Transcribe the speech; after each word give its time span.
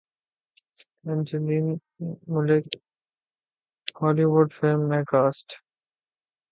Angeline 1.05 1.67
Malik 2.27 2.65
Holi 3.95 4.25
would 4.33 4.49
film 4.53 4.81
میں 4.89 5.03
cost 5.11 5.47